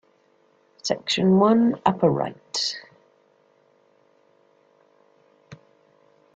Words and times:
Section 0.81 1.37
One- 1.37 1.75
Upper 1.85 2.09
Right. 2.09 2.75